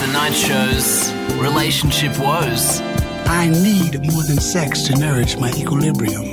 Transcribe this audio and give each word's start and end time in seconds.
The 0.00 0.06
Night 0.06 0.32
Show's 0.32 1.12
relationship 1.34 2.18
woes. 2.18 2.80
I 3.26 3.50
need 3.50 4.00
more 4.10 4.22
than 4.22 4.40
sex 4.40 4.84
to 4.84 4.98
nourish 4.98 5.36
my 5.36 5.50
equilibrium. 5.50 6.32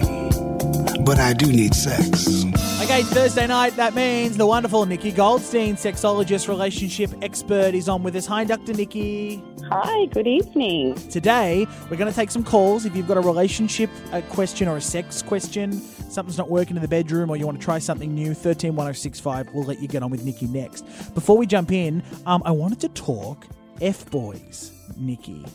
But 1.03 1.19
I 1.19 1.33
do 1.33 1.47
need 1.47 1.75
sex. 1.75 2.45
Okay, 2.81 3.01
it's 3.01 3.09
Thursday 3.09 3.45
night. 3.45 3.75
That 3.75 3.93
means 3.93 4.37
the 4.37 4.45
wonderful 4.45 4.85
Nikki 4.85 5.11
Goldstein, 5.11 5.75
sexologist, 5.75 6.47
relationship 6.47 7.11
expert, 7.21 7.75
is 7.75 7.89
on 7.89 8.03
with 8.03 8.15
us. 8.15 8.25
Hi, 8.27 8.45
Dr. 8.45 8.71
Nikki. 8.71 9.43
Hi, 9.69 10.05
good 10.05 10.27
evening. 10.27 10.95
Today, 11.09 11.67
we're 11.89 11.97
going 11.97 12.09
to 12.09 12.15
take 12.15 12.31
some 12.31 12.45
calls. 12.45 12.85
If 12.85 12.95
you've 12.95 13.07
got 13.07 13.17
a 13.17 13.21
relationship 13.21 13.89
a 14.13 14.21
question 14.21 14.69
or 14.69 14.77
a 14.77 14.81
sex 14.81 15.21
question, 15.21 15.73
something's 15.73 16.37
not 16.37 16.49
working 16.49 16.77
in 16.77 16.81
the 16.81 16.87
bedroom, 16.87 17.29
or 17.29 17.35
you 17.35 17.45
want 17.45 17.59
to 17.59 17.65
try 17.65 17.79
something 17.79 18.15
new, 18.15 18.27
131065, 18.27 19.53
we'll 19.53 19.65
let 19.65 19.81
you 19.81 19.89
get 19.89 20.03
on 20.03 20.09
with 20.09 20.23
Nikki 20.23 20.47
next. 20.47 20.85
Before 21.13 21.37
we 21.37 21.45
jump 21.45 21.73
in, 21.73 22.01
um, 22.25 22.41
I 22.45 22.51
wanted 22.51 22.79
to 22.79 22.89
talk 22.89 23.45
F 23.81 24.09
Boys, 24.09 24.71
Nikki. 24.95 25.45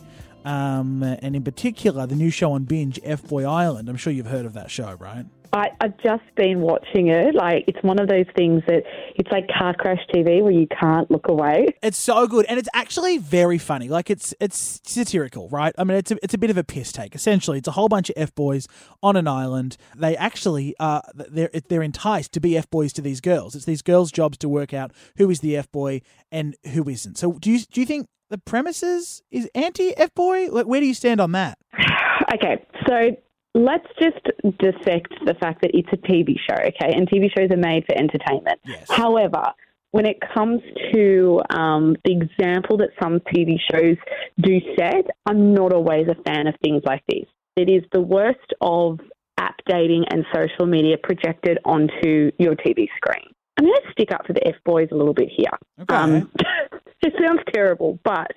Um, 0.44 1.02
and 1.02 1.36
in 1.36 1.44
particular, 1.44 2.06
the 2.06 2.16
new 2.16 2.30
show 2.30 2.52
on 2.52 2.64
Binge, 2.64 2.98
F 3.04 3.22
Boy 3.28 3.44
Island. 3.44 3.88
I'm 3.88 3.96
sure 3.96 4.12
you've 4.12 4.26
heard 4.26 4.46
of 4.46 4.54
that 4.54 4.70
show, 4.70 4.94
right? 4.94 5.26
I, 5.54 5.68
I've 5.82 5.98
just 5.98 6.22
been 6.34 6.60
watching 6.60 7.08
it. 7.08 7.34
Like, 7.34 7.64
it's 7.66 7.82
one 7.82 8.00
of 8.00 8.08
those 8.08 8.24
things 8.34 8.62
that 8.68 8.84
it's 9.16 9.30
like 9.30 9.48
car 9.48 9.74
crash 9.74 9.98
TV 10.14 10.42
where 10.42 10.52
you 10.52 10.66
can't 10.66 11.10
look 11.10 11.28
away. 11.28 11.66
It's 11.82 11.98
so 11.98 12.26
good, 12.26 12.46
and 12.48 12.58
it's 12.58 12.70
actually 12.72 13.18
very 13.18 13.58
funny. 13.58 13.88
Like 13.88 14.08
it's 14.08 14.32
it's 14.40 14.80
satirical, 14.84 15.50
right? 15.50 15.74
I 15.76 15.84
mean, 15.84 15.98
it's 15.98 16.10
a, 16.10 16.16
it's 16.22 16.32
a 16.32 16.38
bit 16.38 16.48
of 16.48 16.56
a 16.56 16.64
piss 16.64 16.90
take. 16.90 17.14
Essentially, 17.14 17.58
it's 17.58 17.68
a 17.68 17.72
whole 17.72 17.88
bunch 17.88 18.08
of 18.08 18.14
f 18.16 18.34
boys 18.34 18.66
on 19.02 19.14
an 19.14 19.28
island. 19.28 19.76
They 19.94 20.16
actually 20.16 20.74
uh 20.80 21.02
they're 21.14 21.50
they're 21.68 21.82
enticed 21.82 22.32
to 22.32 22.40
be 22.40 22.56
f 22.56 22.70
boys 22.70 22.94
to 22.94 23.02
these 23.02 23.20
girls. 23.20 23.54
It's 23.54 23.66
these 23.66 23.82
girls' 23.82 24.10
jobs 24.10 24.38
to 24.38 24.48
work 24.48 24.72
out 24.72 24.92
who 25.18 25.28
is 25.28 25.40
the 25.40 25.56
f 25.56 25.70
boy 25.70 26.00
and 26.30 26.56
who 26.72 26.88
isn't. 26.88 27.18
So 27.18 27.32
do 27.32 27.50
you 27.50 27.58
do 27.58 27.80
you 27.80 27.86
think 27.86 28.08
the 28.32 28.38
premises 28.38 29.22
is 29.30 29.48
anti 29.54 29.96
f 29.96 30.12
boy? 30.14 30.48
Like, 30.50 30.66
where 30.66 30.80
do 30.80 30.86
you 30.86 30.94
stand 30.94 31.20
on 31.20 31.32
that? 31.32 31.58
Okay, 32.32 32.64
so 32.88 33.14
let's 33.54 33.86
just 34.00 34.24
dissect 34.58 35.12
the 35.26 35.34
fact 35.34 35.60
that 35.60 35.72
it's 35.74 35.88
a 35.92 35.98
TV 35.98 36.36
show, 36.48 36.56
okay? 36.56 36.96
And 36.96 37.06
TV 37.06 37.28
shows 37.36 37.50
are 37.50 37.58
made 37.58 37.84
for 37.84 37.94
entertainment. 37.94 38.58
Yes. 38.64 38.86
However, 38.88 39.52
when 39.90 40.06
it 40.06 40.16
comes 40.32 40.62
to 40.94 41.42
um, 41.50 41.94
the 42.06 42.12
example 42.12 42.78
that 42.78 42.88
some 43.02 43.20
TV 43.20 43.56
shows 43.70 43.98
do 44.40 44.60
set, 44.78 45.08
I'm 45.26 45.52
not 45.52 45.74
always 45.74 46.06
a 46.08 46.14
fan 46.22 46.46
of 46.46 46.54
things 46.62 46.82
like 46.86 47.02
this. 47.06 47.26
It 47.56 47.68
is 47.68 47.82
the 47.92 48.00
worst 48.00 48.54
of 48.62 48.98
app 49.36 49.56
dating 49.66 50.06
and 50.10 50.24
social 50.34 50.64
media 50.64 50.96
projected 51.02 51.58
onto 51.66 52.30
your 52.38 52.54
TV 52.54 52.86
screen. 52.96 53.28
I'm 53.58 53.66
going 53.66 53.80
to 53.84 53.92
stick 53.92 54.10
up 54.12 54.26
for 54.26 54.32
the 54.32 54.46
F 54.46 54.54
boys 54.64 54.88
a 54.90 54.94
little 54.94 55.12
bit 55.12 55.28
here. 55.28 55.50
Okay. 55.82 56.22
it 57.02 57.14
sounds 57.20 57.40
terrible, 57.52 57.98
but 58.04 58.32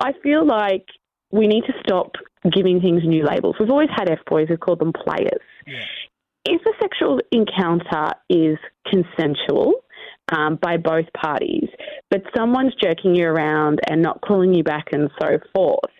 I 0.00 0.12
feel 0.22 0.46
like 0.46 0.86
we 1.30 1.46
need 1.46 1.64
to 1.64 1.72
stop 1.80 2.12
giving 2.52 2.80
things 2.80 3.02
new 3.04 3.24
labels. 3.24 3.56
We've 3.58 3.70
always 3.70 3.88
had 3.94 4.08
F 4.10 4.20
boys, 4.26 4.46
we've 4.48 4.60
called 4.60 4.80
them 4.80 4.92
players. 4.92 5.40
If 6.46 6.60
a 6.62 6.72
sexual 6.80 7.20
encounter 7.32 8.12
is 8.28 8.58
consensual 8.86 9.72
um, 10.30 10.58
by 10.60 10.76
both 10.76 11.06
parties, 11.14 11.68
but 12.10 12.22
someone's 12.36 12.74
jerking 12.80 13.14
you 13.14 13.26
around 13.26 13.80
and 13.88 14.02
not 14.02 14.20
calling 14.20 14.52
you 14.52 14.62
back 14.62 14.86
and 14.92 15.10
so 15.20 15.38
forth, 15.54 15.90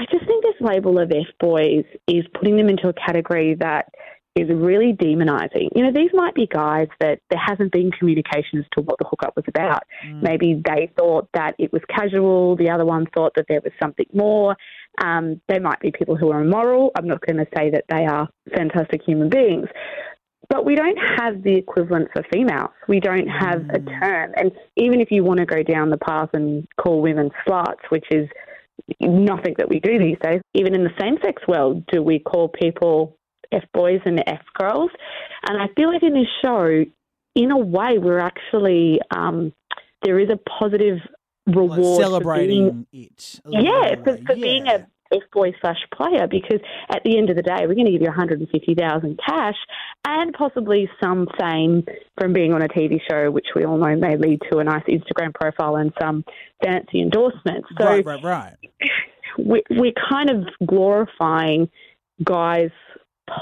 I 0.00 0.06
just 0.10 0.26
think 0.26 0.42
this 0.42 0.54
label 0.60 0.98
of 0.98 1.10
F 1.10 1.26
boys 1.38 1.84
is 2.08 2.24
putting 2.34 2.56
them 2.56 2.68
into 2.68 2.88
a 2.88 2.94
category 2.94 3.54
that 3.60 3.86
is 4.34 4.48
really 4.48 4.94
demonizing. 4.94 5.68
You 5.74 5.84
know, 5.84 5.92
these 5.92 6.10
might 6.14 6.34
be 6.34 6.46
guys 6.46 6.88
that 7.00 7.20
there 7.28 7.40
hasn't 7.44 7.70
been 7.70 7.90
communication 7.90 8.58
as 8.58 8.64
to 8.72 8.82
what 8.82 8.98
the 8.98 9.04
hookup 9.04 9.36
was 9.36 9.44
about. 9.46 9.82
Maybe 10.22 10.62
they 10.64 10.90
thought 10.98 11.28
that 11.34 11.54
it 11.58 11.72
was 11.72 11.82
casual, 11.88 12.56
the 12.56 12.70
other 12.70 12.86
one 12.86 13.06
thought 13.14 13.32
that 13.36 13.44
there 13.48 13.60
was 13.62 13.72
something 13.80 14.06
more. 14.14 14.56
Um, 15.04 15.40
they 15.48 15.58
might 15.58 15.80
be 15.80 15.92
people 15.92 16.16
who 16.16 16.30
are 16.30 16.40
immoral. 16.40 16.92
I'm 16.96 17.06
not 17.06 17.20
going 17.26 17.36
to 17.36 17.46
say 17.56 17.70
that 17.70 17.84
they 17.90 18.06
are 18.06 18.28
fantastic 18.56 19.02
human 19.02 19.28
beings. 19.28 19.68
But 20.48 20.64
we 20.64 20.76
don't 20.76 20.98
have 21.18 21.42
the 21.42 21.54
equivalent 21.54 22.08
for 22.12 22.22
females. 22.32 22.70
We 22.88 23.00
don't 23.00 23.28
have 23.28 23.68
a 23.70 23.78
term. 23.78 24.32
And 24.36 24.52
even 24.76 25.00
if 25.00 25.10
you 25.10 25.24
want 25.24 25.40
to 25.40 25.46
go 25.46 25.62
down 25.62 25.90
the 25.90 25.98
path 25.98 26.30
and 26.32 26.66
call 26.80 27.00
women 27.00 27.30
sluts, 27.46 27.90
which 27.90 28.04
is 28.10 28.28
nothing 29.00 29.54
that 29.58 29.68
we 29.68 29.78
do 29.80 29.98
these 29.98 30.16
days, 30.22 30.40
even 30.54 30.74
in 30.74 30.84
the 30.84 30.92
same 31.00 31.16
sex 31.22 31.42
world, 31.46 31.84
do 31.92 32.02
we 32.02 32.18
call 32.18 32.48
people 32.48 33.16
F 33.52 33.64
boys 33.72 34.00
and 34.04 34.22
F 34.26 34.40
girls? 34.58 34.90
And 35.48 35.60
I 35.60 35.66
feel 35.76 35.92
like 35.92 36.02
in 36.02 36.14
this 36.14 36.26
show, 36.44 36.84
in 37.34 37.50
a 37.50 37.58
way, 37.58 37.98
we're 37.98 38.18
actually, 38.18 39.00
um, 39.14 39.52
there 40.02 40.18
is 40.18 40.28
a 40.30 40.36
positive 40.58 40.98
Like 41.46 41.56
reward. 41.56 41.70
for 41.78 41.82
being- 41.82 42.00
celebrating 42.00 42.86
it. 42.92 43.40
a 43.46 43.50
yeah, 43.50 43.94
for, 44.02 44.10
in 44.10 44.16
a 44.16 44.18
way. 44.18 44.22
for 44.26 44.34
being 44.36 44.66
Yeah. 44.66 44.76
a 44.76 44.86
F 45.14 45.22
boy 45.30 45.52
slash 45.60 45.76
player 45.94 46.26
because 46.26 46.60
at 46.90 47.02
the 47.04 47.18
end 47.18 47.28
of 47.28 47.36
the 47.36 47.42
day, 47.42 47.66
we're 47.66 47.74
going 47.74 47.84
to 47.84 47.92
give 47.92 48.00
you 48.00 48.08
150,000 48.08 49.20
cash 49.28 49.56
and 50.06 50.32
possibly 50.32 50.88
some 51.04 51.26
fame 51.38 51.84
from 52.18 52.32
being 52.32 52.54
on 52.54 52.62
a 52.62 52.68
TV 52.68 52.98
show, 53.10 53.30
which 53.30 53.48
we 53.54 53.64
all 53.66 53.76
know 53.76 53.94
may 53.94 54.16
lead 54.16 54.40
to 54.50 54.56
a 54.58 54.64
nice 54.64 54.84
Instagram 54.88 55.34
profile 55.34 55.76
and 55.76 55.92
some 56.00 56.24
fancy 56.64 57.02
endorsements. 57.02 57.68
So 57.78 57.84
right, 57.84 58.04
right, 58.06 58.22
right. 58.24 58.54
we, 59.38 59.62
we're 59.70 59.92
kind 60.10 60.30
of 60.30 60.44
glorifying 60.66 61.68
guys 62.24 62.70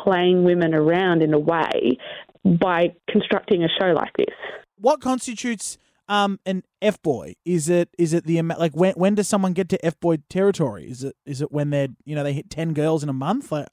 playing 0.03 0.45
women 0.45 0.75
around 0.75 1.23
in 1.23 1.33
a 1.35 1.39
way 1.39 1.99
by 2.45 2.95
constructing 3.09 3.65
a 3.65 3.69
show 3.81 3.93
like 3.93 4.13
this. 4.17 4.35
What 4.79 5.01
constitutes 5.01 5.79
um 6.09 6.41
an 6.47 6.63
f 6.83 7.01
boy? 7.03 7.35
Is 7.45 7.69
it 7.69 7.89
is 7.99 8.13
it 8.13 8.25
the 8.25 8.41
like 8.43 8.73
when 8.73 8.95
when 8.95 9.15
does 9.15 9.29
someone 9.29 9.53
get 9.53 9.69
to 9.71 9.85
f 9.85 9.99
boy 10.01 10.19
territory? 10.29 10.91
Is 10.91 11.05
it 11.05 11.17
is 11.27 11.41
it 11.41 11.53
when 11.53 11.71
they're 11.71 11.89
you 12.05 12.15
know 12.15 12.25
they 12.25 12.33
hit 12.33 12.51
ten 12.51 12.73
girls 12.73 13.03
in 13.03 13.09
a 13.09 13.15
month? 13.15 13.53
Like 13.53 13.69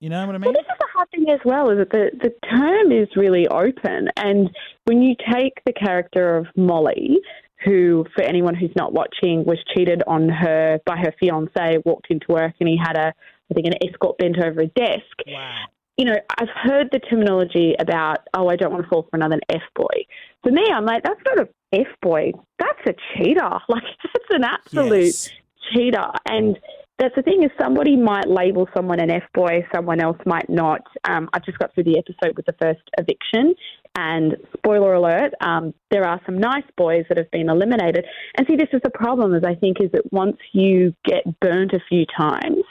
you 0.00 0.08
know 0.08 0.24
what 0.26 0.34
I 0.34 0.38
mean? 0.38 0.52
Well, 0.52 0.52
this 0.52 0.62
is 0.62 0.78
the 0.78 0.86
hard 0.94 1.10
thing 1.10 1.26
as 1.30 1.40
well, 1.44 1.70
is 1.70 1.78
that 1.78 1.90
the, 1.90 2.10
the 2.22 2.48
term 2.48 2.92
is 2.92 3.08
really 3.16 3.48
open. 3.48 4.08
And 4.16 4.48
when 4.84 5.02
you 5.02 5.16
take 5.32 5.54
the 5.66 5.72
character 5.72 6.36
of 6.36 6.46
Molly, 6.56 7.18
who, 7.64 8.06
for 8.14 8.22
anyone 8.22 8.54
who's 8.54 8.74
not 8.76 8.92
watching, 8.92 9.44
was 9.44 9.58
cheated 9.74 10.02
on 10.06 10.28
her 10.28 10.78
by 10.86 10.96
her 10.96 11.12
fiance, 11.18 11.78
walked 11.84 12.06
into 12.10 12.26
work 12.28 12.54
and 12.60 12.68
he 12.68 12.76
had 12.76 12.96
a, 12.96 13.12
I 13.50 13.54
think, 13.54 13.66
an 13.66 13.74
escort 13.88 14.18
bent 14.18 14.38
over 14.38 14.60
a 14.60 14.66
desk. 14.68 15.02
Wow. 15.26 15.64
You 15.96 16.04
know, 16.04 16.16
I've 16.38 16.48
heard 16.54 16.88
the 16.92 17.00
terminology 17.00 17.74
about, 17.80 18.18
oh, 18.34 18.48
I 18.48 18.54
don't 18.54 18.70
want 18.72 18.84
to 18.84 18.88
fall 18.88 19.02
for 19.02 19.16
another 19.16 19.40
F 19.48 19.62
boy. 19.74 20.06
For 20.44 20.52
me, 20.52 20.64
I'm 20.72 20.84
like, 20.84 21.02
that's 21.02 21.20
not 21.26 21.40
a 21.40 21.48
F 21.72 21.88
boy. 22.00 22.32
That's 22.58 22.78
a 22.86 22.94
cheater. 23.16 23.50
Like, 23.68 23.82
that's 24.04 24.24
an 24.30 24.44
absolute 24.44 25.04
Yes. 25.04 25.30
cheater. 25.74 26.06
And 26.26 26.56
that's 26.98 27.14
the 27.14 27.22
thing 27.22 27.44
is 27.44 27.50
somebody 27.60 27.96
might 27.96 28.28
label 28.28 28.68
someone 28.74 29.00
an 29.00 29.10
F 29.10 29.22
boy, 29.32 29.64
someone 29.74 30.00
else 30.00 30.18
might 30.26 30.48
not. 30.50 30.80
Um, 31.08 31.28
I 31.32 31.38
just 31.38 31.58
got 31.58 31.72
through 31.74 31.84
the 31.84 31.98
episode 31.98 32.36
with 32.36 32.46
the 32.46 32.54
first 32.60 32.80
eviction, 32.98 33.54
and 33.94 34.36
spoiler 34.56 34.94
alert, 34.94 35.32
um, 35.40 35.74
there 35.90 36.04
are 36.04 36.20
some 36.26 36.38
nice 36.38 36.64
boys 36.76 37.04
that 37.08 37.18
have 37.18 37.30
been 37.30 37.48
eliminated. 37.48 38.04
And 38.36 38.46
see, 38.46 38.56
this 38.56 38.68
is 38.72 38.80
the 38.82 38.90
problem. 38.90 39.34
Is 39.34 39.42
I 39.44 39.54
think 39.54 39.80
is 39.80 39.90
that 39.92 40.12
once 40.12 40.36
you 40.52 40.94
get 41.04 41.22
burnt 41.40 41.72
a 41.72 41.80
few 41.88 42.04
times, 42.16 42.62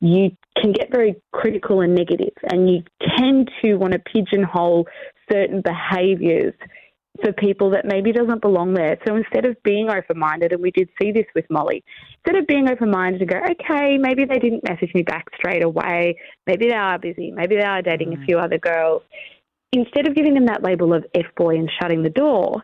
you 0.00 0.30
can 0.60 0.72
get 0.72 0.90
very 0.90 1.16
critical 1.32 1.80
and 1.80 1.94
negative, 1.94 2.34
and 2.50 2.70
you 2.70 2.82
tend 3.16 3.50
to 3.62 3.76
want 3.76 3.92
to 3.92 3.98
pigeonhole 3.98 4.86
certain 5.30 5.60
behaviours 5.62 6.54
for 7.20 7.32
people 7.32 7.70
that 7.70 7.84
maybe 7.84 8.10
doesn't 8.10 8.40
belong 8.40 8.72
there. 8.72 8.98
So 9.06 9.16
instead 9.16 9.44
of 9.44 9.62
being 9.62 9.90
open 9.90 10.18
minded, 10.18 10.52
and 10.52 10.62
we 10.62 10.70
did 10.70 10.88
see 11.00 11.12
this 11.12 11.26
with 11.34 11.44
Molly, 11.50 11.84
instead 12.24 12.40
of 12.40 12.46
being 12.46 12.68
open 12.68 12.90
minded 12.90 13.20
and 13.20 13.30
go, 13.30 13.36
okay, 13.36 13.98
maybe 13.98 14.24
they 14.24 14.38
didn't 14.38 14.66
message 14.66 14.94
me 14.94 15.02
back 15.02 15.26
straight 15.36 15.62
away, 15.62 16.16
maybe 16.46 16.68
they 16.68 16.74
are 16.74 16.98
busy, 16.98 17.30
maybe 17.30 17.56
they 17.56 17.64
are 17.64 17.82
dating 17.82 18.14
a 18.14 18.16
mm. 18.16 18.24
few 18.24 18.38
other 18.38 18.58
girls, 18.58 19.02
instead 19.72 20.08
of 20.08 20.14
giving 20.14 20.34
them 20.34 20.46
that 20.46 20.62
label 20.62 20.94
of 20.94 21.04
F 21.14 21.26
boy 21.36 21.56
and 21.56 21.70
shutting 21.80 22.02
the 22.02 22.10
door, 22.10 22.62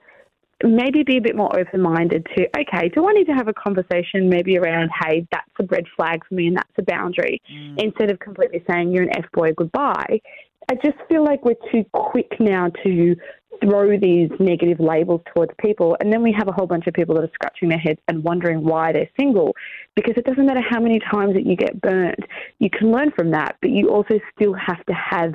maybe 0.65 1.05
be 1.05 1.19
a 1.19 1.21
bit 1.21 1.37
more 1.37 1.57
open 1.59 1.81
minded 1.81 2.27
to, 2.37 2.49
okay, 2.59 2.89
do 2.89 3.07
I 3.09 3.13
need 3.13 3.27
to 3.27 3.33
have 3.33 3.49
a 3.49 3.55
conversation 3.55 4.29
maybe 4.29 4.59
around, 4.59 4.91
hey, 5.05 5.27
that's 5.31 5.51
a 5.61 5.65
red 5.65 5.85
flag 5.95 6.21
for 6.27 6.35
me 6.35 6.49
and 6.49 6.57
that's 6.57 6.73
a 6.79 6.83
boundary, 6.83 7.41
mm. 7.53 7.75
instead 7.79 8.11
of 8.11 8.19
completely 8.19 8.65
saying 8.69 8.93
you're 8.93 9.05
an 9.05 9.17
F 9.17 9.27
boy, 9.33 9.53
goodbye. 9.53 10.21
I 10.71 10.75
just 10.75 10.99
feel 11.09 11.25
like 11.25 11.45
we're 11.45 11.55
too 11.73 11.85
quick 11.93 12.33
now 12.41 12.69
to 12.85 13.17
throw 13.63 13.99
these 13.99 14.31
negative 14.39 14.79
labels 14.79 15.23
towards 15.35 15.53
people, 15.59 15.97
and 16.01 16.13
then 16.13 16.23
we 16.23 16.33
have 16.37 16.47
a 16.47 16.53
whole 16.53 16.67
bunch 16.67 16.87
of 16.87 16.95
people 16.95 17.15
that 17.15 17.25
are 17.25 17.31
scratching 17.33 17.71
their 17.71 17.79
heads 17.79 17.99
and 18.07 18.23
wondering 18.23 18.63
why 18.63 18.93
they're 18.93 19.09
single. 19.19 19.55
Because 19.97 20.15
it 20.17 20.25
doesn't 20.25 20.47
matter 20.47 20.61
how 20.69 20.79
many 20.79 21.01
times 21.11 21.35
that 21.35 21.47
you 21.47 21.57
get 21.57 21.81
burnt, 21.81 22.21
you 22.59 22.69
can 22.71 22.93
learn 22.93 23.11
from 23.17 23.31
that, 23.31 23.57
but 23.63 23.71
you 23.71 23.89
also 23.89 24.21
still 24.37 24.55
have 24.55 24.85
to 24.87 24.93
have 24.93 25.33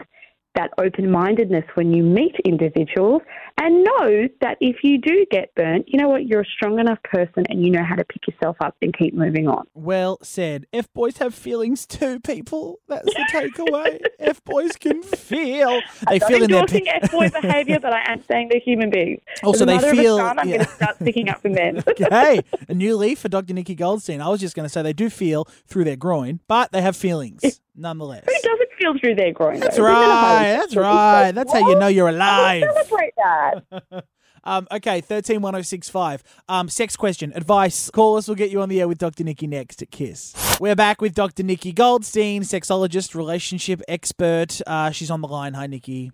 that 0.56 0.72
open 0.78 1.10
mindedness 1.12 1.66
when 1.76 1.92
you 1.94 2.04
meet 2.04 2.36
individuals 2.46 3.22
and 3.62 3.84
know 3.84 4.28
that 4.42 4.58
if 4.62 4.78
you 4.84 5.00
do 5.00 5.26
get 5.30 5.54
burnt, 5.56 5.86
you 5.88 6.00
know 6.00 6.10
what, 6.10 6.26
you're 6.26 6.42
a 6.42 6.46
strong 6.46 6.80
enough 6.80 7.02
person 7.04 7.44
and 7.50 7.64
you 7.64 7.72
know 7.72 7.84
how 7.84 7.96
to 7.96 8.04
pick 8.06 8.28
yourself 8.28 8.56
up 8.62 8.76
and 8.82 8.96
keep 8.98 9.14
moving 9.14 9.48
on. 9.48 9.66
Well 9.74 10.18
said. 10.24 10.66
F 10.74 10.92
boys 10.94 11.18
have 11.18 11.34
feelings 11.34 11.86
too, 11.86 12.20
people. 12.20 12.80
That's 12.88 13.06
the 13.06 13.26
takeaway. 13.32 14.00
F 14.20 14.44
boys 14.44 14.76
can 14.76 15.02
feel. 15.04 15.82
They 16.10 16.20
I'm 16.22 16.28
feel 16.28 16.44
in 16.44 16.50
their. 16.50 16.60
endorsing 16.62 16.88
F 16.88 17.12
boy 17.12 17.30
behaviour, 17.30 17.80
but 17.80 17.94
I 17.94 18.12
am 18.12 18.24
saying 18.24 18.50
they're 18.50 18.60
human 18.60 18.90
beings. 18.90 19.22
Also, 19.44 19.66
they 19.66 19.76
mother 19.76 19.92
of 19.92 19.98
a 19.98 20.02
feel- 20.02 20.18
son, 20.18 20.40
I'm 20.40 20.48
yeah. 20.50 20.56
going 20.58 20.68
to 20.68 20.74
start 20.74 20.96
sticking 20.98 21.30
up 21.30 21.42
for 21.42 21.50
men. 21.50 21.84
hey, 21.98 22.42
a 22.68 22.74
new 22.74 22.96
leaf 22.96 23.20
for 23.20 23.30
Dr. 23.30 23.54
Nikki 23.54 23.76
Goldstein. 23.76 24.22
I 24.22 24.30
was 24.30 24.40
just 24.40 24.56
going 24.56 24.66
to 24.66 24.70
say 24.70 24.82
they 24.82 24.94
do 24.94 25.10
feel 25.10 25.46
through 25.68 25.84
their 25.84 25.96
groin, 25.96 26.40
but 26.48 26.72
they 26.72 26.82
have 26.82 26.96
feelings 26.96 27.62
nonetheless. 27.76 28.24
Who 28.26 28.34
doesn't 28.50 28.63
feel 28.84 29.00
through 29.00 29.16
their 29.16 29.32
groin? 29.32 29.60
That's 29.60 29.78
though? 29.78 29.84
Right. 29.84 30.44
That's 30.44 30.74
sexual. 30.74 30.84
right. 30.84 31.32
That's 31.32 31.54
how 31.54 31.68
you 31.68 31.76
know 31.78 31.88
you're 31.88 32.10
alive. 32.10 32.62
will 32.62 32.74
celebrate 32.74 33.14
that. 33.18 34.06
Um, 34.46 34.68
okay, 34.74 35.00
thirteen 35.00 35.42
one 35.42 35.54
zero 35.54 35.62
six 35.62 35.88
five. 35.88 36.22
Um, 36.50 36.68
sex 36.68 36.98
question, 36.98 37.32
advice. 37.34 37.90
Call 37.90 38.18
us. 38.18 38.28
We'll 38.28 38.36
get 38.36 38.52
you 38.52 38.62
on 38.62 38.68
the 38.68 38.82
air 38.82 38.90
with 38.90 38.98
Dr. 38.98 39.24
Nikki 39.24 39.48
next 39.48 39.82
at 39.82 39.90
Kiss. 39.90 40.36
We're 40.60 40.76
back 40.76 41.00
with 41.00 41.16
Dr. 41.16 41.44
Nikki 41.44 41.72
Goldstein, 41.72 42.42
sexologist, 42.42 43.16
relationship 43.16 43.82
expert. 43.88 44.60
Uh, 44.68 44.92
she's 44.92 45.10
on 45.10 45.22
the 45.22 45.30
line. 45.30 45.54
Hi, 45.54 45.68
Nikki. 45.68 46.12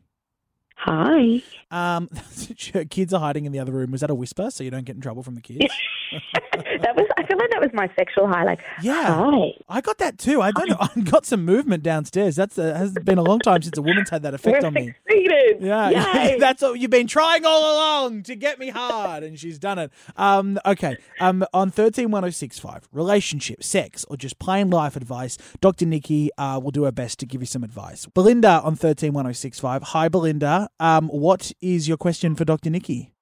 Hi. 0.75 1.41
Um, 1.71 2.07
kids 2.91 3.15
are 3.15 3.19
hiding 3.19 3.45
in 3.45 3.51
the 3.51 3.57
other 3.57 3.71
room. 3.71 3.89
Was 3.89 4.01
that 4.01 4.11
a 4.11 4.15
whisper 4.15 4.51
so 4.51 4.63
you 4.63 4.69
don't 4.69 4.85
get 4.85 4.95
in 4.95 5.01
trouble 5.01 5.23
from 5.23 5.33
the 5.33 5.41
kids? 5.41 5.65
that 6.81 6.95
was. 6.95 7.05
I 7.17 7.25
feel 7.25 7.37
like 7.37 7.49
that 7.51 7.61
was 7.61 7.69
my 7.73 7.89
sexual 7.97 8.27
high. 8.27 8.43
Like, 8.43 8.59
Yeah. 8.81 9.05
hi. 9.15 9.51
I 9.67 9.81
got 9.81 9.97
that 9.99 10.17
too. 10.17 10.41
I 10.41 10.51
don't 10.51 10.69
know. 10.69 10.77
I 10.95 10.99
got 11.01 11.25
some 11.25 11.45
movement 11.45 11.83
downstairs. 11.83 12.35
That's 12.35 12.57
a, 12.57 12.77
has 12.77 12.93
been 12.93 13.17
a 13.17 13.23
long 13.23 13.39
time 13.39 13.61
since 13.61 13.77
a 13.77 13.81
woman's 13.81 14.09
had 14.09 14.23
that 14.23 14.33
effect 14.33 14.61
We're 14.61 14.67
on 14.67 14.73
me. 14.73 14.93
succeeded. 15.07 15.57
Yeah, 15.61 15.89
Yay. 16.25 16.37
that's 16.39 16.61
what 16.61 16.79
you've 16.79 16.91
been 16.91 17.07
trying 17.07 17.45
all 17.45 17.75
along 17.75 18.23
to 18.23 18.35
get 18.35 18.59
me 18.59 18.69
hard, 18.69 19.23
and 19.23 19.37
she's 19.39 19.59
done 19.59 19.77
it. 19.79 19.91
Um, 20.17 20.59
okay. 20.65 20.97
Um, 21.19 21.45
on 21.53 21.69
thirteen 21.71 22.11
one 22.11 22.23
zero 22.23 22.31
six 22.31 22.59
five, 22.59 22.87
relationship, 22.91 23.63
sex, 23.63 24.05
or 24.09 24.17
just 24.17 24.39
plain 24.39 24.69
life 24.69 24.95
advice. 24.95 25.37
Dr. 25.61 25.85
Nikki 25.85 26.29
uh, 26.37 26.59
will 26.63 26.71
do 26.71 26.83
her 26.83 26.91
best 26.91 27.19
to 27.19 27.25
give 27.25 27.41
you 27.41 27.47
some 27.47 27.63
advice. 27.63 28.05
Belinda 28.07 28.61
on 28.63 28.75
thirteen 28.75 29.13
one 29.13 29.25
zero 29.25 29.33
six 29.33 29.59
five. 29.59 29.83
Hi, 29.83 30.07
Belinda. 30.09 30.69
Um, 30.79 31.07
what 31.09 31.51
is 31.61 31.87
your 31.87 31.97
question 31.97 32.35
for 32.35 32.45
Dr. 32.45 32.69
Nikki? 32.69 33.13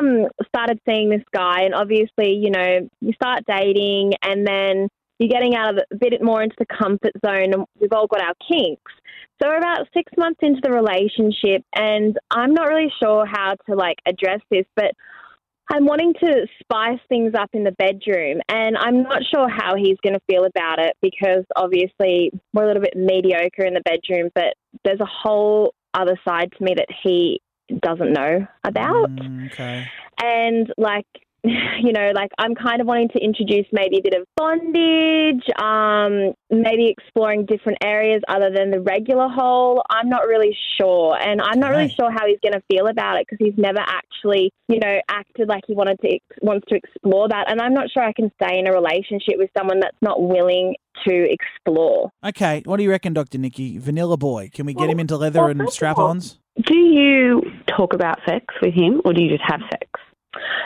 Um 0.00 0.26
started 0.46 0.80
seeing 0.88 1.10
this 1.10 1.22
guy, 1.32 1.62
and 1.62 1.74
obviously, 1.74 2.32
you 2.32 2.50
know, 2.50 2.88
you 3.00 3.12
start 3.12 3.44
dating, 3.46 4.14
and 4.22 4.46
then 4.46 4.88
you're 5.18 5.28
getting 5.28 5.54
out 5.54 5.74
of 5.74 5.84
a 5.92 5.96
bit 5.96 6.22
more 6.22 6.42
into 6.42 6.56
the 6.58 6.66
comfort 6.66 7.12
zone, 7.24 7.52
and 7.52 7.64
we've 7.78 7.92
all 7.92 8.06
got 8.06 8.22
our 8.22 8.34
kinks. 8.48 8.92
So 9.40 9.48
we're 9.48 9.58
about 9.58 9.86
six 9.94 10.10
months 10.16 10.40
into 10.42 10.60
the 10.62 10.70
relationship, 10.70 11.62
and 11.74 12.18
I'm 12.30 12.54
not 12.54 12.68
really 12.68 12.92
sure 13.02 13.26
how 13.26 13.54
to 13.68 13.74
like 13.74 13.98
address 14.06 14.40
this, 14.50 14.64
but 14.76 14.92
I'm 15.72 15.86
wanting 15.86 16.14
to 16.14 16.46
spice 16.60 16.98
things 17.08 17.32
up 17.38 17.50
in 17.52 17.64
the 17.64 17.72
bedroom, 17.72 18.40
and 18.48 18.76
I'm 18.76 19.02
not 19.02 19.22
sure 19.32 19.48
how 19.48 19.76
he's 19.76 19.98
going 20.02 20.14
to 20.14 20.20
feel 20.28 20.44
about 20.44 20.78
it 20.78 20.94
because 21.00 21.44
obviously 21.54 22.32
we're 22.52 22.64
a 22.64 22.66
little 22.66 22.82
bit 22.82 22.96
mediocre 22.96 23.64
in 23.64 23.74
the 23.74 23.82
bedroom, 23.84 24.30
but 24.34 24.54
there's 24.84 25.00
a 25.00 25.06
whole 25.06 25.74
other 25.94 26.18
side 26.26 26.50
to 26.56 26.64
me 26.64 26.74
that 26.74 26.88
he 27.02 27.40
doesn't 27.80 28.12
know 28.12 28.46
about. 28.64 29.10
Mm, 29.10 29.52
okay. 29.52 29.86
And 30.22 30.72
like, 30.76 31.06
you 31.42 31.92
know, 31.92 32.12
like 32.14 32.30
I'm 32.38 32.54
kind 32.54 32.82
of 32.82 32.86
wanting 32.86 33.08
to 33.10 33.18
introduce 33.18 33.66
maybe 33.72 33.98
a 33.98 34.02
bit 34.02 34.14
of 34.14 34.26
bondage, 34.36 35.42
um, 35.58 36.34
maybe 36.50 36.88
exploring 36.88 37.46
different 37.46 37.78
areas 37.82 38.20
other 38.28 38.50
than 38.54 38.70
the 38.70 38.80
regular 38.80 39.28
hole. 39.28 39.82
I'm 39.88 40.10
not 40.10 40.26
really 40.26 40.54
sure. 40.78 41.16
And 41.18 41.40
I'm 41.40 41.58
not 41.58 41.70
really 41.70 41.88
sure 41.88 42.10
how 42.10 42.26
he's 42.26 42.38
going 42.42 42.52
to 42.52 42.62
feel 42.70 42.88
about 42.88 43.16
it 43.16 43.26
because 43.28 43.42
he's 43.42 43.56
never 43.56 43.80
actually, 43.80 44.52
you 44.68 44.80
know, 44.80 45.00
acted 45.08 45.48
like 45.48 45.62
he 45.66 45.74
wanted 45.74 45.98
to, 46.00 46.18
wants 46.42 46.66
to 46.68 46.74
explore 46.74 47.28
that. 47.28 47.50
And 47.50 47.60
I'm 47.60 47.72
not 47.72 47.90
sure 47.90 48.02
I 48.02 48.12
can 48.12 48.30
stay 48.42 48.58
in 48.58 48.66
a 48.66 48.72
relationship 48.72 49.36
with 49.38 49.50
someone 49.56 49.80
that's 49.80 49.96
not 50.02 50.22
willing 50.22 50.74
to 51.06 51.26
explore. 51.30 52.10
Okay. 52.24 52.62
What 52.66 52.76
do 52.76 52.82
you 52.82 52.90
reckon, 52.90 53.14
Dr. 53.14 53.38
Nikki? 53.38 53.78
Vanilla 53.78 54.16
boy. 54.18 54.50
Can 54.52 54.66
we 54.66 54.74
get 54.74 54.80
Well- 54.80 54.90
him 54.90 55.00
into 55.00 55.16
leather 55.16 55.40
well, 55.40 55.48
and 55.50 55.70
strap-ons? 55.70 56.38
Do 56.66 56.76
you 56.76 57.42
talk 57.76 57.92
about 57.92 58.18
sex 58.26 58.44
with 58.60 58.74
him, 58.74 59.00
or 59.04 59.12
do 59.12 59.22
you 59.22 59.30
just 59.30 59.48
have 59.48 59.60
sex? 59.70 59.88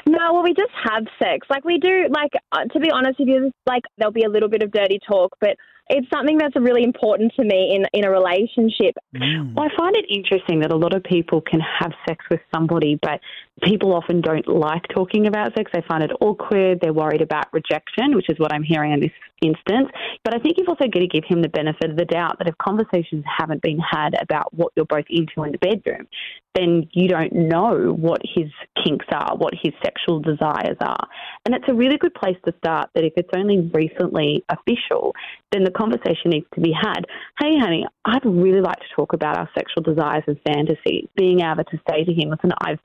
No, 0.07 0.33
well, 0.33 0.43
we 0.43 0.55
just 0.55 0.73
have 0.83 1.05
sex. 1.19 1.47
Like 1.51 1.65
we 1.65 1.79
do. 1.79 2.07
Like 2.11 2.33
uh, 2.53 2.65
to 2.73 2.81
be 2.81 2.91
honest 2.91 3.19
with 3.19 3.29
you, 3.29 3.51
like 3.67 3.83
there'll 3.99 4.13
be 4.13 4.25
a 4.25 4.29
little 4.29 4.49
bit 4.49 4.63
of 4.63 4.71
dirty 4.71 4.99
talk, 5.07 5.37
but 5.41 5.57
it's 5.89 6.09
something 6.13 6.39
that's 6.39 6.57
really 6.57 6.83
important 6.83 7.33
to 7.37 7.45
me 7.45 7.77
in 7.77 7.85
in 7.93 8.07
a 8.07 8.11
relationship. 8.11 8.95
Mm. 9.15 9.55
Well, 9.55 9.67
I 9.67 9.77
find 9.77 9.95
it 9.97 10.07
interesting 10.09 10.61
that 10.61 10.73
a 10.73 10.77
lot 10.77 10.95
of 10.95 11.03
people 11.05 11.41
can 11.41 11.61
have 11.61 11.93
sex 12.09 12.25
with 12.31 12.41
somebody, 12.55 12.99
but 13.01 13.21
people 13.63 13.95
often 13.95 14.21
don't 14.21 14.47
like 14.49 14.83
talking 14.95 15.27
about 15.27 15.55
sex. 15.57 15.71
They 15.75 15.83
find 15.87 16.03
it 16.03 16.11
awkward. 16.21 16.81
They're 16.81 16.93
worried 16.93 17.23
about 17.23 17.53
rejection, 17.53 18.17
which 18.17 18.31
is 18.31 18.39
what 18.39 18.53
I'm 18.53 18.63
hearing 18.63 18.93
in 18.93 19.01
this 19.01 19.13
instance. 19.43 19.91
But 20.25 20.35
I 20.35 20.39
think 20.39 20.57
you've 20.57 20.69
also 20.69 20.85
got 20.85 21.01
to 21.01 21.07
give 21.07 21.25
him 21.25 21.43
the 21.43 21.49
benefit 21.49 21.91
of 21.91 21.97
the 21.97 22.07
doubt 22.07 22.39
that 22.39 22.49
if 22.49 22.57
conversations 22.59 23.25
haven't 23.39 23.63
been 23.63 23.79
had 23.79 24.15
about 24.21 24.53
what 24.55 24.73
you're 24.77 24.87
both 24.87 25.05
into 25.11 25.45
in 25.45 25.53
the 25.53 25.59
bedroom, 25.59 26.09
then 26.55 26.89
you 26.93 27.09
don't 27.09 27.33
know 27.33 27.93
what 27.93 28.21
his 28.23 28.49
kinks 28.85 29.07
are, 29.13 29.37
what 29.37 29.53
his 29.61 29.73
sexual 29.85 30.21
desires 30.21 30.77
are. 30.81 31.09
And 31.45 31.55
it's 31.55 31.69
a 31.69 31.75
really 31.75 31.99
good 31.99 32.15
place 32.15 32.37
to 32.47 32.55
start 32.59 32.89
that 32.95 33.05
if 33.05 33.13
it's 33.17 33.29
only 33.37 33.71
recently 33.75 34.43
official, 34.49 35.15
then 35.53 35.63
the 35.63 35.71
conversation 35.71 36.31
needs 36.31 36.47
to 36.55 36.61
be 36.61 36.73
had. 36.73 37.05
Hey, 37.39 37.59
honey, 37.59 37.87
I'd 38.07 38.25
really 38.25 38.63
like 38.63 38.79
to 38.79 38.95
talk 38.97 39.13
about 39.13 39.37
our 39.37 39.49
sexual 39.55 39.83
desires 39.83 40.25
and 40.27 40.41
fantasies. 40.47 41.07
Being 41.17 41.41
able 41.41 41.65
to 41.65 41.79
say 41.91 42.05
to 42.05 42.13
him, 42.13 42.31
listen, 42.31 42.51
I've 42.63 42.79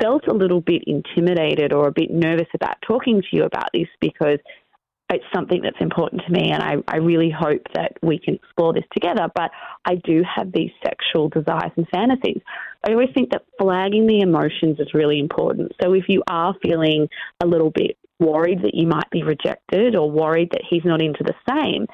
felt 0.00 0.26
a 0.28 0.34
little 0.34 0.60
bit 0.60 0.82
intimidated 0.86 1.72
or 1.72 1.88
a 1.88 1.92
bit 1.92 2.10
nervous 2.10 2.48
about 2.54 2.76
talking 2.86 3.22
to 3.22 3.28
you 3.36 3.44
about 3.44 3.68
this 3.72 3.88
because 4.00 4.38
it's 5.10 5.24
something 5.34 5.60
that's 5.62 5.80
important 5.80 6.22
to 6.26 6.32
me 6.32 6.50
and 6.50 6.62
I, 6.62 6.76
I 6.88 6.96
really 6.96 7.30
hope 7.30 7.62
that 7.74 7.92
we 8.02 8.18
can 8.18 8.34
explore 8.34 8.72
this 8.72 8.84
together. 8.92 9.28
But 9.34 9.50
I 9.86 9.96
do 9.96 10.22
have 10.36 10.52
these 10.52 10.70
sexual 10.84 11.28
desires 11.28 11.72
and 11.76 11.86
fantasies. 11.88 12.40
I 12.86 12.92
always 12.92 13.10
think 13.14 13.30
that 13.30 13.44
flagging 13.60 14.06
the 14.06 14.20
emotions 14.20 14.80
is 14.80 14.94
really 14.94 15.18
important. 15.18 15.72
So 15.82 15.92
if 15.92 16.04
you 16.08 16.22
are 16.28 16.54
feeling 16.62 17.08
a 17.42 17.46
little 17.46 17.70
bit 17.70 17.98
worried 18.20 18.62
that 18.62 18.74
you 18.74 18.86
might 18.86 19.10
be 19.10 19.22
rejected 19.22 19.96
or 19.96 20.10
worried 20.10 20.50
that 20.52 20.62
he's 20.68 20.84
not 20.84 21.02
into 21.02 21.24
the 21.24 21.34
same, 21.48 21.86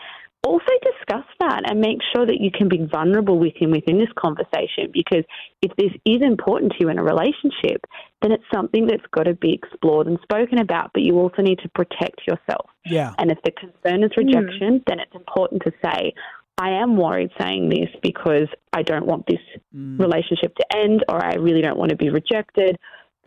also 0.46 0.72
discuss 0.82 1.24
that 1.40 1.68
and 1.68 1.80
make 1.80 1.98
sure 2.14 2.24
that 2.24 2.40
you 2.40 2.50
can 2.50 2.68
be 2.68 2.86
vulnerable 2.90 3.38
with 3.38 3.54
him 3.56 3.70
within 3.70 3.98
this 3.98 4.08
conversation 4.16 4.90
because 4.92 5.24
if 5.62 5.74
this 5.76 5.90
is 6.06 6.22
important 6.22 6.72
to 6.72 6.78
you 6.80 6.88
in 6.88 6.98
a 6.98 7.02
relationship, 7.02 7.84
then 8.22 8.32
it's 8.32 8.44
something 8.54 8.86
that's 8.86 9.02
got 9.10 9.24
to 9.24 9.34
be 9.34 9.52
explored 9.52 10.06
and 10.06 10.18
spoken 10.22 10.58
about, 10.58 10.90
but 10.94 11.02
you 11.02 11.18
also 11.18 11.42
need 11.42 11.58
to 11.58 11.68
protect 11.70 12.20
yourself. 12.26 12.70
Yeah. 12.86 13.14
And 13.18 13.30
if 13.30 13.38
the 13.42 13.50
concern 13.50 14.04
is 14.04 14.10
rejection, 14.16 14.82
then 14.86 15.00
it's 15.00 15.14
important 15.14 15.62
to 15.64 15.72
say, 15.84 16.14
I 16.56 16.70
am 16.70 16.96
worried 16.96 17.30
saying 17.40 17.68
this 17.68 17.88
because 18.02 18.48
I 18.72 18.82
don't 18.82 19.06
want 19.06 19.26
this 19.26 19.38
Mm. 19.74 19.98
relationship 20.00 20.54
to 20.56 20.76
end 20.76 21.04
or 21.08 21.22
I 21.22 21.34
really 21.34 21.60
don't 21.60 21.78
want 21.78 21.90
to 21.90 21.96
be 21.96 22.10
rejected, 22.10 22.78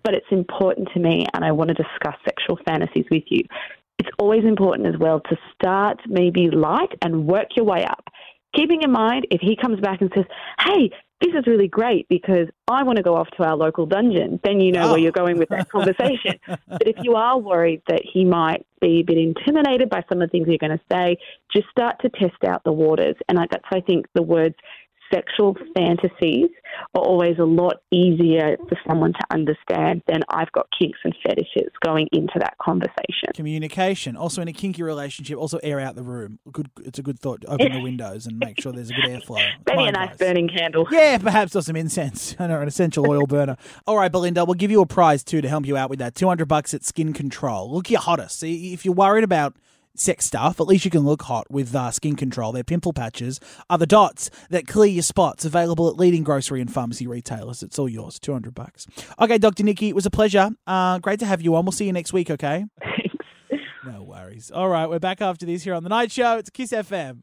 but 0.04 0.14
it's 0.14 0.32
important 0.32 0.90
to 0.94 1.00
me 1.00 1.26
and 1.34 1.44
I 1.44 1.52
want 1.52 1.70
to 1.70 1.74
discuss 1.74 2.16
sexual 2.26 2.58
fantasies 2.66 3.06
with 3.12 3.24
you. 3.28 3.44
It's 4.00 4.10
always 4.18 4.44
important 4.46 4.88
as 4.88 5.00
well 5.00 5.20
to 5.22 5.38
start 5.54 6.00
maybe 6.08 6.50
light 6.50 6.92
and 7.02 7.28
work 7.28 7.48
your 7.56 7.66
way 7.66 7.86
up. 7.86 8.10
Keeping 8.56 8.82
in 8.82 8.92
mind, 8.92 9.28
if 9.32 9.42
he 9.42 9.56
comes 9.56 9.80
back 9.80 10.02
and 10.02 10.12
says, 10.16 10.26
Hey, 10.60 10.92
this 11.22 11.36
is 11.36 11.46
really 11.46 11.68
great 11.68 12.08
because 12.10 12.48
I 12.68 12.84
want 12.84 12.98
to 12.98 13.04
go 13.04 13.16
off 13.16 13.30
to 13.38 13.44
our 13.44 13.56
local 13.56 13.86
dungeon, 13.86 14.40
then 14.44 14.60
you 14.60 14.72
know 14.72 14.88
Oh. 14.88 14.92
where 14.92 15.00
you're 15.00 15.12
going 15.12 15.38
with 15.38 15.50
that 15.50 15.68
oh. 15.74 15.80
conversation. 15.80 16.40
but 16.48 16.88
if 16.88 16.96
you 17.04 17.16
are 17.16 17.38
worried 17.38 17.84
that 17.88 18.02
he 18.04 18.26
might 18.26 18.66
be 18.82 19.00
a 19.00 19.04
bit 19.04 19.18
intimidated 19.18 19.90
by 19.90 20.04
some 20.10 20.22
of 20.22 20.28
the 20.28 20.32
things 20.32 20.48
you're 20.48 20.58
going 20.58 20.78
to 20.78 20.84
say, 20.92 21.18
just 21.54 21.70
start 21.70 22.02
to 22.02 22.10
test 22.10 22.44
out 22.44 22.64
the 22.64 22.72
waters. 22.72 23.16
And 23.30 23.40
I, 23.40 23.46
that's, 23.52 23.64
I 23.72 23.82
think, 23.82 24.08
the 24.16 24.24
words 24.24 24.56
sexual 25.14 25.56
fantasies 25.76 26.50
are 26.96 27.02
always 27.02 27.38
a 27.40 27.44
lot 27.44 27.82
easier 27.92 28.58
for 28.70 28.78
someone 28.88 29.14
to 29.14 29.26
understand 29.32 30.02
than 30.08 30.22
I've 30.30 30.52
got 30.52 30.68
kinks 30.78 31.00
and 31.04 31.16
fetishes 31.24 31.70
going 31.86 32.08
into 32.12 32.34
that 32.40 32.56
conversation. 32.62 33.30
Communication. 33.34 34.16
Also, 34.16 34.42
in 34.42 34.48
a 34.48 34.54
kinky 34.54 34.84
relationship, 34.84 35.38
also 35.38 35.60
air 35.64 35.80
out 35.80 35.96
the 35.96 36.04
room. 36.04 36.40
Good. 36.52 36.70
It's 36.84 37.00
a 37.00 37.04
good 37.04 37.20
thought. 37.20 37.44
Open 37.48 37.72
the 37.72 37.80
windows 37.84 38.26
and 38.26 38.38
make 38.38 38.60
sure 38.62 38.72
there's 38.72 38.90
a 38.90 38.94
good 38.94 39.06
airflow. 39.06 39.46
Maybe 39.68 39.86
a 39.86 39.92
nice 39.92 40.18
burning 40.18 40.50
candle. 40.50 40.88
Yeah, 40.92 41.18
perhaps 41.18 41.56
or 41.56 41.62
some 41.62 41.76
incense. 41.76 42.36
I 42.40 42.48
know, 42.48 42.62
an 42.62 42.68
essential 42.68 43.10
oil 43.10 43.26
burner. 43.28 43.58
All 43.86 43.98
right, 43.98 44.12
Belinda, 44.12 44.46
we'll 44.46 44.56
give 44.56 44.72
you 44.72 44.82
a 44.82 44.86
prize 44.86 45.24
too 45.24 45.42
to 45.42 45.50
help 45.50 45.66
you 45.66 45.78
out 45.78 45.90
with 45.90 46.00
that. 46.00 46.16
200 46.16 46.48
bucks 46.48 46.74
at 46.74 46.84
Skin 46.84 47.14
Control. 47.14 47.72
Look 47.72 47.90
your 47.90 48.02
hottest. 48.02 48.40
See, 48.40 48.74
if 48.74 48.86
you're 48.86 48.94
worried 48.94 49.24
about 49.24 49.56
sex 49.96 50.26
stuff, 50.26 50.60
at 50.60 50.68
least 50.68 50.86
you 50.86 50.92
can 50.92 51.02
look 51.02 51.24
hot 51.24 51.50
with 51.50 51.76
uh, 51.76 51.92
Skin 51.92 52.16
Control. 52.16 52.52
Their 52.52 52.64
pimple 52.64 52.94
patches 52.94 53.40
are 53.70 53.78
the 53.78 53.86
dots 53.86 54.30
that 54.50 54.68
clear 54.68 54.90
your 54.90 55.04
spots. 55.04 55.46
Available 55.46 55.88
at 55.90 55.98
leading 55.98 56.24
grocery 56.24 56.62
and 56.62 56.72
pharmacy 56.72 57.08
retailers. 57.08 57.64
It's 57.64 57.78
all 57.80 57.90
yours. 57.90 58.20
200 58.20 58.54
bucks. 58.54 58.88
Okay, 59.20 59.38
Dr. 59.38 59.64
Nikki, 59.64 59.90
it 59.90 59.96
was 59.96 60.06
a 60.06 60.12
pleasure. 60.12 60.50
Uh, 60.68 61.00
great 61.00 61.20
to 61.20 61.26
have 61.26 61.42
you 61.42 61.56
on. 61.56 61.66
We'll 61.66 61.72
see 61.72 61.86
you 61.86 61.94
next 61.94 62.14
week, 62.14 62.30
okay? 62.30 62.66
Thanks. 63.50 63.66
No 63.86 64.04
worries. 64.04 64.52
All 64.52 64.70
right, 64.70 64.90
we're 64.90 65.00
back 65.00 65.22
after 65.22 65.46
this 65.46 65.64
here 65.64 65.74
on 65.74 65.84
The 65.84 65.90
Night 65.90 66.12
Show. 66.12 66.38
It's 66.38 66.50
Kiss 66.50 66.72
FM. 66.72 67.22